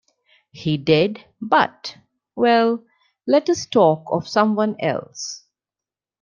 [0.51, 1.95] He did, but—
[2.35, 2.83] well,
[3.27, 5.45] let us talk of some one else.